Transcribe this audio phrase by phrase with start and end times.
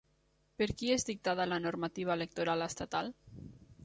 [0.61, 3.13] Per qui és dictada la normativa electoral estatal?